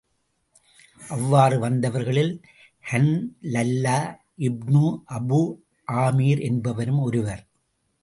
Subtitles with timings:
[1.09, 2.33] அவ்வாறு வந்தவர்களில்
[2.85, 3.99] ஹன்லல்லா
[4.49, 4.85] இப்னு
[5.13, 5.41] அபூ
[5.87, 7.43] ஆமிர் என்பவரும் ஒருவர்.